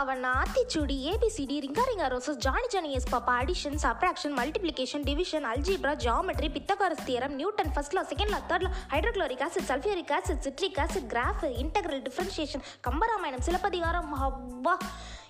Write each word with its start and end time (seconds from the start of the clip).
அவன் 0.00 0.24
Aathichoodi 0.32 0.96
A B C D 1.10 1.56
ring a 1.64 1.84
ring a 1.88 2.06
roses 2.12 2.40
Johnny 2.44 2.68
Johnny 2.68 2.90
yes 2.92 3.08
papa 3.12 3.32
addition 3.42 3.78
subtraction 3.84 4.34
multiplication 4.38 5.04
division 5.04 5.46
algebra 5.52 5.92
geometry 6.04 6.48
Pythagoras 6.56 7.04
theorem 7.08 7.34
Newton 7.34 7.72
first 7.74 7.96
law 7.98 8.02
second 8.12 8.32
law 8.34 8.40
third 8.50 8.66
law 8.66 8.72
hydrochloric 8.94 9.44
acid 9.46 9.68
sulphuric 9.70 10.12
acid 10.18 10.42
citric 10.48 10.80
acid 10.84 11.08
graph 11.14 11.44
integral 11.64 12.02
differentiation 12.08 12.64
Kambaramayanam 12.88 13.46
Silappathikaram 13.48 14.12
அவ்வா. 14.20 14.74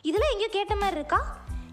இதெல்லாம் 0.03 0.33
எங்கேயோ 0.35 0.53
கேட்ட 0.53 0.75
மாதிரி 0.77 0.97
இருக்கா? 0.97 1.21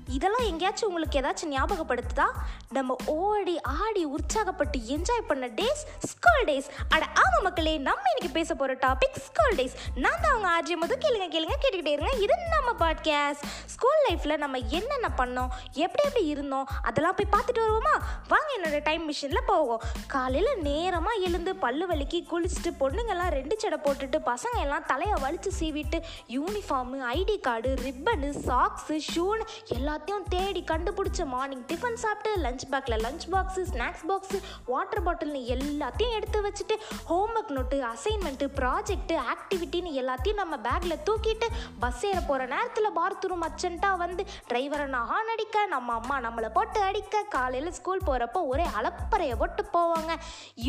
இதெல்லாம் 0.10 0.46
எங்கேயாச்சும் 0.46 0.88
உங்களுக்கு 0.88 1.20
ஏதாச்சும் 1.20 1.54
ஞாபகப்படுத்துதா? 1.54 2.26
நம்ம 2.70 2.96
ஓடி 3.05 3.62
ஆடி 3.62 4.05
உற்சாகப்பட்டு 4.05 4.80
என்ஜாய் 4.80 5.28
பண்ண 5.28 5.48
டேஸ் 5.48 5.84
ஸ்கூல் 6.00 6.46
டேஸ் 6.46 6.66
அட 6.90 7.05
ஆமா 7.05 7.44
மக்களே 7.44 7.77
நம்ம 7.77 8.02
இன்னைக்கு 8.16 8.40
பேச 8.40 8.55
போகிற 8.55 8.77
டாபிக் 8.88 9.20
ஸ்கூல் 9.20 9.55
டேஸ் 9.55 9.76
நான் 9.96 10.22
தான் 10.22 10.32
அவங்க 10.32 10.49
ஆர்ஜி 10.49 10.77
முதல் 10.77 10.98
கேளுங்க 10.98 11.34
கேளுங்க 11.36 11.54
கேட்டுக்கிட்டே 11.63 11.88
இருங்க. 11.88 12.12
இது 12.20 12.34
நம்ம 12.49 12.72
பாட்காஸ்ட் 12.80 13.44
ஸ்கூல் 13.66 14.05
லைஃப்பில் 14.10 14.38
நம்ம 14.38 14.58
என்னென்ன 14.58 15.12
பண்ணோம்? 15.18 15.49
எப்படி 15.73 16.04
எப்படி 16.04 16.26
இருந்தோம்? 16.26 16.68
அதெல்லாம் 16.82 17.16
போய் 17.16 17.41
பார்த்துட்டு 17.41 17.63
வருவோமா? 17.66 18.02
வாங்க 18.27 18.60
என்னோட 18.62 18.84
டைம் 18.84 19.12
மிஷினில் 19.12 19.46
போவோம். 19.46 19.82
காலையில் 20.08 20.62
நேரமாக 20.62 21.20
எழுந்து 21.20 21.55
பல்லு 21.55 21.88
வலிக்கி 21.88 22.26
குளிச்சுட்டு 22.32 22.72
பொண்ணுங்கெல்லாம் 22.80 23.30
ரெண்டு 23.30 23.55
செடை 23.60 23.80
போட்டுட்டு 23.84 24.20
பசங்க 24.26 24.60
எல்லாம் 24.60 24.85
தலையை 24.85 25.16
வலிச்சு 25.22 25.52
சீவிட்டு 25.60 26.02
uniform 26.30 26.99
ID 27.13 27.40
card 27.40 27.74
ribbon 27.74 28.34
socks 28.46 28.99
ஷூன்னு 29.16 29.46
எல்லாத்தையும் 29.95 30.26
தேடி 30.30 30.62
கண்டுபிடிச்ச 30.70 31.26
மார்னிங் 31.34 31.62
டிஃபன் 31.67 31.99
சாப்பிட்டு 32.02 32.31
லஞ்ச் 32.45 32.63
பேக்கில் 32.72 32.95
lunch 33.04 33.26
box 33.34 33.62
snacks 33.70 34.04
box 34.09 34.38
water 34.66 35.02
பாட்டில்னு 35.04 35.41
எல்லாத்தையும் 35.54 36.16
எடுத்து 36.18 36.40
வச்சுட்டு 36.45 36.76
ஹோம்ஒர்க் 37.09 37.54
நோட்டு 37.58 37.77
அசைன்மெண்ட்டு 37.91 38.48
ப்ராஜெக்ட்டு 38.58 39.16
ஆக்டிவிட்டின்னு 39.34 39.91
எல்லாத்தையும் 40.01 40.41
நம்ம 40.41 40.57
பேக்கில் 40.66 40.96
தூக்கிட்டு 41.10 41.48
பஸ் 41.84 42.04
ஏற 42.10 42.18
போகிற 42.21 42.48
நேரத்தில் 42.54 42.90
பாத்ரூம் 42.98 43.46
அர்ஜென்ட்டாக 43.48 44.01
வந்து 44.04 44.26
டிரைவரை 44.49 44.88
நான் 44.96 45.07
ஹார்ன் 45.12 45.32
அடிக்க 45.35 45.63
நம்ம 45.76 45.96
அம்மா 45.99 46.18
நம்மளை 46.27 46.49
போட்டு 46.57 46.82
அடிக்க 46.82 47.23
காலையில் 47.35 47.76
ஸ்கூல் 47.77 48.05
போகிறப்போ 48.07 48.41
ஒரே 48.51 48.66
அலப்பறையை 48.79 49.38
போட்டு 49.43 49.66
போவாங்க. 49.77 50.12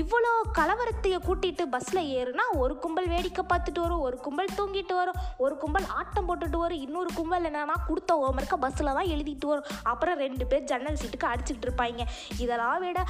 இவ்வளோ 0.03 0.31
கலவரத்தையை 0.61 1.21
கூட்டிட்டு 1.29 1.67
பஸ்ஸில் 1.75 2.03
ஏறுனா 2.21 2.47
ஒரு 2.61 2.77
கும்பல் 2.79 3.11
வேடிக்கை 3.15 3.47
பார்த்துட்டு 3.53 3.85
வரும் 3.87 4.07
ஒரு 4.07 4.19
கும்பல் 4.19 4.55
தூங்கிட்டு 4.59 4.97
வரும் 5.01 5.21
ஒரு 5.39 5.57
கும்பல் 5.57 5.91
ஆட்டம் 5.99 6.29
போட்டுட்டு 6.29 6.61
வரும் 6.65 6.85
இன்னொரு 6.87 7.11
கும்பல் 7.15 7.51
என்னன்னா 7.51 7.79
கொடுத்த 7.91 8.15
ஹோம்ஒர்க்கை 8.23 8.61
பஸ்ஸில் 8.65 8.95
தான் 8.97 9.11
எழுதிட்டு 9.17 9.51
வரும். 9.53 9.69
அப்புறம் 9.93 10.19
ரெண்டு 10.27 10.47
பேர் 10.53 10.69
ஜன்னல் 10.73 11.01
சீட்டுக்கு 11.03 11.31
அடிச்சுக்கிட்டு 11.33 11.69
இருப்பாங்க. 11.71 12.05
இதெல்லாம் 12.45 12.81
விட 12.87 13.01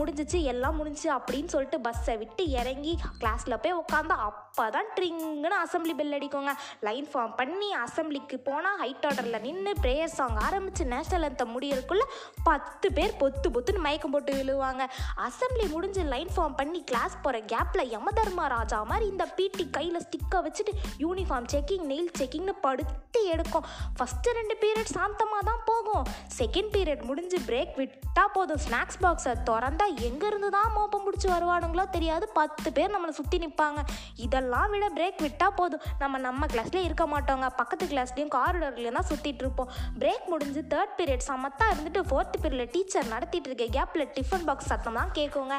முடிஞ்சிச்சு 0.00 0.38
எல்லாம் 0.52 0.78
முடிஞ்சுச்சு 0.80 1.10
அப்படின்னு 1.18 1.52
சொல்லிட்டு 1.54 1.80
பஸ்ஸை 1.86 2.16
விட்டு 2.22 2.44
இறங்கி 2.60 2.94
கிளாஸில் 3.22 3.60
போய் 3.64 3.78
உட்காந்து 3.82 4.14
அப்போ 4.28 4.64
தான் 4.76 4.88
ட்ரிங்குன்னு 4.96 5.56
அசம்பிளி 5.64 5.94
பெல் 5.98 6.16
அடிக்குங்க. 6.18 6.52
லைன் 6.88 7.08
ஃபார்ம் 7.12 7.34
பண்ணி 7.40 7.68
அசம்பிளிக்கு 7.84 8.36
போனால் 8.48 8.78
ஹைட் 8.82 9.06
ஆர்டரில் 9.08 9.42
நின்று 9.46 9.72
ப்ரேயர் 9.84 10.12
சாங் 10.18 10.38
ஆரம்பித்து 10.46 10.84
நேஷனல் 10.94 11.28
அந்த 11.30 11.44
முடியறதுக்குள்ள 11.54 12.04
பத்து 12.48 12.86
பேர் 12.96 13.14
பொத்து 13.22 13.48
பொத்துன்னு 13.54 13.84
மயக்கம் 13.86 14.14
போட்டு 14.14 14.32
விழுவாங்க. 14.40 14.82
அசம்பிளி 15.26 15.66
முடிஞ்சு 15.74 16.04
லைன் 16.14 16.32
ஃபார்ம் 16.34 16.56
பண்ணி 16.60 16.80
கிளாஸ் 16.90 17.16
போகிற 17.24 17.40
கேப்பில் 17.52 17.92
யமதர்மா 17.96 18.46
ராஜா 18.56 18.80
மாதிரி 18.90 19.06
இந்த 19.12 19.24
பிடி 19.38 19.66
கையில் 19.78 20.02
ஸ்டிக்கை 20.06 20.40
வச்சுட்டு 20.46 20.74
யூனிஃபார்ம் 21.04 21.48
செக்கிங் 21.54 21.86
நெயில் 21.92 22.12
செக்கிங்னு 22.20 22.54
படுத்து 22.66 23.20
எடுக்கும். 23.34 23.66
ஃபஸ்ட்டு 23.98 24.36
ரெண்டு 24.38 24.56
பீரியட் 24.62 24.94
சாந்தமாக 24.96 25.41
தான் 25.44 25.64
போகும் 25.64 26.04
செகண்ட் 26.38 26.70
பீரியட் 26.74 27.02
முடிஞ்சு 27.08 27.38
பிரேக் 27.48 27.74
விட்டா 27.80 28.24
போதும். 28.32 28.60
ஸ்நாக்ஸ் 28.66 29.00
பாக்ஸை 29.02 29.32
திறந்தா 29.48 29.86
எங்கேருந்து 30.08 30.48
தான் 30.56 30.70
மோப்பம் 30.76 31.04
பிடிச்சி 31.06 31.28
வருவானுங்களோ 31.34 31.84
தெரியாது. 31.96 32.28
பத்து 32.38 32.72
பேர் 32.76 32.94
நம்மளை 32.94 33.12
சுற்றி 33.18 33.38
நிற்பாங்க 33.44 33.80
இதெல்லாம் 34.26 34.70
விட 34.70 34.86
பிரேக் 34.98 35.20
விட்டால் 35.26 35.56
போதும். 35.60 35.82
நம்ம 35.98 36.18
நம்ம 36.26 36.46
கிளாஸ்லேயே 36.46 36.84
இருக்க 36.88 37.06
மாட்டோங்க. 37.14 37.48
பக்கத்து 37.60 37.86
கிளாஸ்லேயும் 37.92 38.32
காரிடர்லேயும் 38.38 38.98
தான் 38.98 39.08
சுற்றிட்டு 39.12 39.44
இருப்போம். 39.44 39.70
பிரேக் 40.00 40.26
முடிஞ்சு 40.32 40.62
தேர்ட் 40.74 40.94
பீரியட் 41.00 41.26
சமத்தா 41.30 41.68
இருந்துட்டு 41.74 42.02
ஃபோர்த் 42.10 42.38
பீரியடில் 42.42 42.72
டீச்சர் 42.76 43.12
நடத்திட்டு 43.14 43.50
இருக்க 43.50 43.66
கேப்பில் 43.78 44.06
டிஃபன் 44.18 44.46
பாக்ஸ் 44.50 44.70
சத்தம் 44.72 44.98
தான் 45.00 45.12
கேட்குங்க 45.18 45.56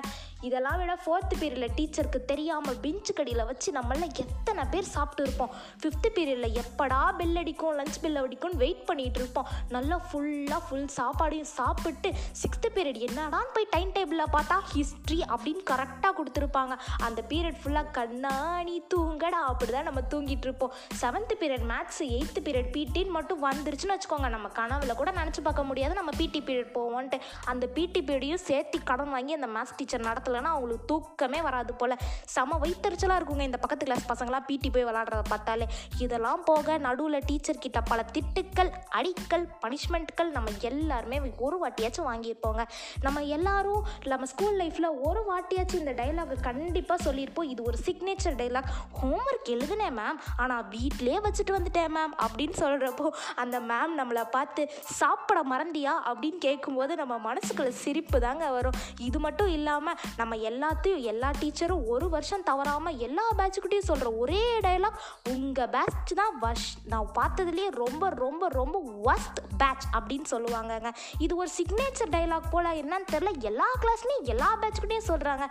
இதெல்லாம் 0.47 0.77
விட 0.81 0.93
ஃபோர்த் 1.03 1.35
பீரியடில் 1.41 1.75
டீச்சருக்கு 1.77 2.19
தெரியாமல் 2.31 2.79
பெஞ்சு 2.85 3.13
கடியில் 3.19 3.45
வச்சு 3.51 3.69
நம்மள 3.79 4.07
எத்தனை 4.23 4.63
பேர் 4.71 4.91
சாப்பிட்டு 4.95 5.23
இருப்போம். 5.25 5.51
ஃபிஃப்த் 5.81 6.09
பீரியடில் 6.17 6.57
எப்படா 6.63 7.01
பெல் 7.19 7.39
அடிக்கும் 7.41 7.77
லஞ்ச் 7.79 8.01
பெல் 8.01 8.19
அடிக்கும்னு 8.23 8.61
வெயிட் 8.63 8.83
பண்ணிகிட்டு 8.89 9.21
இருப்போம். 9.21 9.47
நல்லா 9.75 9.97
ஃபுல்லாக 10.07 10.62
ஃபுல் 10.67 10.87
சாப்பாடையும் 10.97 11.51
சாப்பிட்டு 11.57 12.09
சிக்ஸ்த் 12.41 12.67
பீரியட் 12.75 12.99
என்னடான்னு 13.07 13.51
போய் 13.53 13.67
டைம் 13.75 13.91
டேபிளில் 13.97 14.33
பார்த்தா 14.35 14.57
ஹிஸ்ட்ரி 14.73 15.19
அப்படின்னு 15.35 15.63
கரெக்டாக 15.71 16.13
கொடுத்துருப்பாங்க. 16.19 16.73
அந்த 17.07 17.19
பீரியட் 17.29 17.59
ஃபுல்லாக 17.63 17.93
கண்ணாணி 17.99 18.77
தூங்கடா 18.93 19.41
அப்படி 19.51 19.71
தான் 19.71 19.87
நம்ம 19.89 20.01
தூங்கிட்டு 20.13 20.47
இருப்போம். 20.47 20.73
Seventh 21.01 21.37
period 21.41 21.67
maths 21.71 22.01
eighth 22.15 22.41
period 22.47 22.71
பிடின்னு 22.75 23.15
மட்டும் 23.17 23.43
வந்துருச்சுன்னு 23.45 23.95
வச்சுக்கோங்க. 23.95 24.29
நம்ம 24.35 24.47
கனவுல 24.59 24.95
கூட 25.01 25.11
நினச்சி 25.11 25.41
பார்க்க 25.47 25.69
முடியாது. 25.69 25.93
நம்ம 25.99 26.11
பிடி 26.21 26.41
பீரியட் 26.47 26.73
போவோன்ட்டு 26.77 27.19
அந்த 27.53 27.67
பிடி 27.77 28.01
பீரியடையும் 28.07 28.43
சேர்த்து 28.49 28.83
கடன் 28.91 29.13
வாங்கி 29.15 29.33
அந்த 29.39 29.49
மேத்ஸ் 29.55 29.75
டீச்சர் 29.77 30.07
நடத்தலைன்னா 30.09 30.51
அவங்களுக்கு 30.53 30.89
தூக்கமே 30.91 31.41
வராது 31.47 31.73
போல். 31.81 31.97
செம 32.35 32.59
வயிற்றுச்சலாக 32.63 33.19
இருக்குங்க 33.19 33.45
இந்த 33.49 33.61
பக்கத்து 33.65 33.87
கிளாஸ் 33.89 34.09
பசங்களாம் 34.11 34.47
பிடி 34.49 34.69
போய் 34.69 34.87
விளாட்றத 34.89 35.23
பார்த்தாலே. 35.33 35.67
இதெல்லாம் 36.05 36.43
போக 36.49 36.77
நடுவில் 36.87 37.25
டீச்சர் 37.29 37.63
கிட்ட 37.65 37.81
பல 37.91 38.05
திட்டுக்கள் 38.15 38.71
அடிக்கல் 38.99 39.45
பனிஷ்மெண்ட்கள் 39.63 40.29
நம்ம 40.37 40.52
எல்லாருமே 40.59 41.19
ஒரு 41.37 41.67
வாட்டியாச்சும் 41.67 42.07
வாங்கியிருப்போங்க. 42.07 42.67
நம்ம 43.01 43.21
எல்லாரும் 43.21 43.85
நம்ம 44.05 44.25
ஸ்கூல் 44.25 44.59
லைஃப்பில் 44.59 44.89
ஒரு 45.01 45.23
வாட்டியாச்சும் 45.29 45.79
இந்த 45.79 45.91
டைலாக் 45.91 46.41
கண்டிப்பாக 46.41 47.11
சொல்லியிருப்போம். 47.11 47.43
இது 47.43 47.63
ஒரு 47.63 47.77
சிக்னேச்சர் 47.85 48.37
டைலாக் 48.41 48.69
ஹோம்ஒர்க் 49.03 49.49
எழுதுனேன் 49.49 49.97
மேம் 49.97 50.19
ஆனால் 50.37 50.67
வீட்டிலே 50.67 51.17
வச்சுட்டு 51.17 51.51
வந்துட்டேன் 51.51 51.91
மேம் 51.95 52.13
அப்படின்னு 52.23 52.53
சொல்கிறப்போ 52.59 53.09
அந்த 53.35 53.59
மேம் 53.59 53.93
நம்மளை 53.97 54.29
பார்த்து 54.29 54.71
சாப்பிட 54.83 55.41
மறந்தியா? 55.51 55.91
அப்படின்னு 56.05 56.37
கேட்கும்போது 56.37 56.95
நம்ம 56.95 57.33
மனசுக்குள்ள 57.33 57.67
சிரிப்பு 57.67 58.19
தாங்க 58.19 58.51
வரும். 58.51 58.73
இது 58.99 59.19
மட்டும் 59.19 59.47
இல்லாமல் 59.47 59.99
நம்ம 60.17 60.35
எல்லாத்தையும் 60.35 60.99
எல்லா 60.99 61.31
டீச்சரும் 61.39 61.85
ஒரு 61.85 62.09
வருஷம் 62.09 62.43
தவறாமல் 62.43 62.97
எல்லா 62.97 63.23
பேட்சுக்கிட்டையும் 63.37 63.89
சொல்கிற 63.89 64.11
ஒரே 64.11 64.59
டைலாக் 64.59 64.99
உங்கள் 65.29 65.69
பேட்ச் 65.69 66.13
தான் 66.15 66.41
வஷ் 66.41 66.71
நான் 66.85 67.09
பார்த்ததுலேயே 67.15 67.69
ரொம்ப 67.69 68.09
ரொம்ப 68.09 68.47
ரொம்ப 68.47 68.81
ஒஸ்ட் 69.03 69.39
பேட்ச் 69.57 69.85
அப்படின்னு 69.93 70.23
சொல்லுவாங்கங்க. 70.43 70.91
இது 71.27 71.33
ஒரு 71.35 71.49
சிக்னேச்சர் 71.57 72.13
டைலாக் 72.15 72.51
போல் 72.51 72.69
என்னன்னு 72.81 73.11
தெரில 73.13 73.33
எல்லா 73.51 73.67
கிளாஸ்லேயும் 73.83 74.29
எல்லா 74.35 74.49
பேட்ச்கிட்டையும் 74.61 75.09
சொல்கிறாங்க 75.11 75.47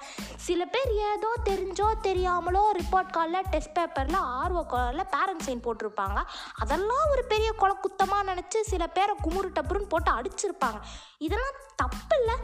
சில 0.48 0.64
பேர் 0.76 0.92
ஏதோ 1.12 1.32
தெரிஞ்சோ 1.50 1.88
தெரியாமலோ 2.08 2.64
ரிப்போர்ட் 2.80 3.14
காலில் 3.18 3.48
டெஸ்ட் 3.50 3.76
பேப்பரில் 3.80 4.20
ஆர்வ 4.40 4.62
காலில் 4.74 5.10
பேரண்ட் 5.16 5.46
சைன் 5.48 5.64
போட்டிருப்பாங்க. 5.66 6.18
அதெல்லாம் 6.64 7.06
ஒரு 7.14 7.24
பெரிய 7.34 7.50
குலக்குத்தமாக 7.62 7.90
குத்தமாக 7.92 8.28
நினச்சி 8.30 8.58
சில 8.70 8.84
பேரை 8.96 9.14
குமுறு 9.24 9.48
டப்புருன்னு 9.56 9.90
போட்டு 9.92 10.10
அடிச்சிருப்பாங்க. 10.18 10.78
இதெல்லாம் 11.26 11.56
தப்பு 11.80 12.16
இல்லை. 12.20 12.36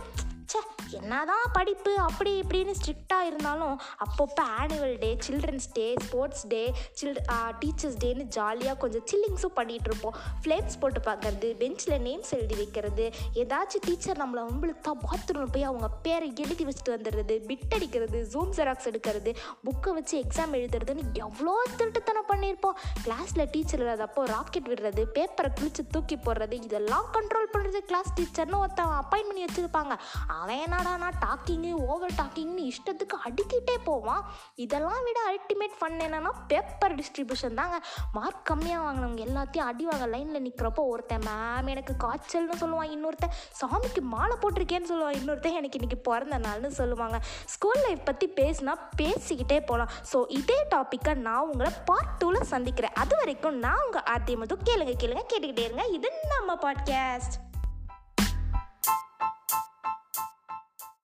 என்னதான் 0.97 1.47
படிப்பு 1.53 1.93
அப்படி 1.99 2.31
இப்படின்னு 2.41 2.73
ஸ்ட்ரிக்டாக 2.79 3.29
இருந்தாலும் 3.31 3.81
அப்பப்போ 4.05 4.45
annual 4.61 4.99
day 4.99 5.11
children's 5.27 5.69
day 5.73 5.95
sports 6.05 6.47
day 6.47 6.73
child 7.01 7.21
teachers 7.61 7.99
டேன்னு 8.05 8.25
ஜாலியாக 8.37 8.77
கொஞ்சம் 8.79 9.05
சில்லிங்ஸும் 9.11 9.57
பண்ணிகிட்டு 9.59 9.89
இருப்போம். 9.91 10.17
ஃப்ளேம்ஸ் 10.43 10.79
போட்டு 10.81 11.01
பார்க்கறது 11.01 11.57
பெஞ்சில் 11.57 11.97
நேம்ஸ் 12.07 12.33
எழுதி 12.39 12.55
வைக்கிறது 12.55 13.07
ஏதாச்சும் 13.43 13.85
டீச்சர் 13.87 14.21
நம்மளை 14.23 14.45
வம்பிழுத்தா 14.49 14.93
பாத்ரூமில் 15.05 15.53
போய் 15.53 15.63
அவங்க 15.63 15.89
பேரை 15.89 16.33
எழுதி 16.45 16.67
வச்சுட்டு 16.71 16.95
வந்துடுறது 16.97 17.37
பிட் 17.51 17.75
அடிக்கிறது 17.75 18.21
ஜூம் 18.33 18.53
ஜெராக்ஸ் 18.59 18.89
எடுக்கிறது 18.93 19.33
புக்கை 19.65 19.93
வச்சு 19.99 20.25
எக்ஸாம் 20.25 20.57
எழுதுறதுன்னு 20.61 21.05
எவ்வளோ 21.13 21.55
திருட்டுத்தனம் 21.77 22.31
பண்ணியிருப்போம் 22.33 22.79
கிளாஸில் 23.05 23.51
டீச்சர் 23.51 23.83
இல்லாதப்போ 23.83 24.23
ராக்கெட் 24.35 24.71
விடுறது 24.73 25.05
பேப்பரை 25.19 25.51
கிழிச்சு 25.61 25.85
தூக்கி 25.91 26.17
போடுறது 26.17 26.53
இதெல்லாம் 26.53 27.07
கண்ட்ரோல் 27.13 27.53
பண்ணுறது 27.53 27.81
கிளாஸ் 27.93 28.13
டீச்சர்னு 28.17 28.59
ஒருத்தன் 28.59 28.97
அப்பாயின் 29.01 29.31
பண்ணி 29.31 29.45
வச்சுருப்பாங்க. 29.45 29.95
அவன் 30.41 30.77
நான் 30.87 31.19
டாக்கிங்கு 31.25 31.71
ஓவர் 31.93 32.15
டாக்கிங்னு 32.19 32.63
இஷ்டத்துக்கு 32.71 33.17
அடிக்கிட்டே 33.27 33.77
போவான் 33.85 34.23
இதெல்லாம் 34.55 35.05
விட 35.07 35.19
அல்டிமேட் 35.31 35.77
ஃபன் 35.79 35.97
என்னென்னா 36.07 36.33
பேப்பர் 36.51 36.95
டிஸ்ட்ரிபியூஷன் 36.95 37.59
தாங்க. 37.61 37.77
மார்க் 38.13 38.43
கம்மியாக 38.51 38.85
வாங்கினவங்க 38.87 39.23
எல்லாத்தையும் 39.29 39.69
அடி 39.71 39.85
வாங்க 39.85 40.07
லைனில் 40.07 40.45
நிற்கிறப்போ 40.47 40.83
ஒருத்தன் 40.93 41.25
மேம் 41.29 41.71
எனக்கு 41.75 41.95
காய்ச்சல்னு 42.05 42.59
சொல்லுவான். 42.63 42.93
இன்னொருத்தன் 42.97 43.35
சாமிக்கு 43.61 44.03
மாலை 44.15 44.37
போட்டிருக்கேன்னு 44.43 44.91
சொல்லுவான். 44.93 45.19
இன்னொருத்தன் 45.21 45.59
எனக்கு 45.61 45.79
இன்றைக்கி 45.79 46.01
பிறந்த 46.11 46.39
நாள்னு 46.39 46.73
சொல்லுவாங்க. 46.81 47.21
ஸ்கூல் 47.47 47.83
லைஃப் 47.87 48.05
பற்றி 48.05 48.29
பேசினா 48.41 48.75
பேசிக்கிட்டே 49.03 49.61
போகலாம் 49.61 49.93
ஸோ 50.13 50.21
இதே 50.29 50.61
டாப்பிக்கை 50.77 51.15
நான் 51.15 51.49
உங்களை 51.51 51.73
பார்ட் 51.85 52.15
டூவில் 52.21 52.51
சந்திக்கிறேன். 52.55 52.97
அது 53.03 53.17
வரைக்கும் 53.17 53.59
நான் 53.67 53.85
உங்கள் 53.87 54.07
ஆர்த்தி 54.15 54.37
மது 54.37 54.57
கேளுங்க 54.71 54.97
கேளுங்க 55.03 55.27
கேட்டுக்கிட்டே 55.35 55.67
இருங்க. 55.69 55.87
இது 55.99 56.11
நம்ம 56.35 56.59
பாட்காஸ்ட் 56.65 57.37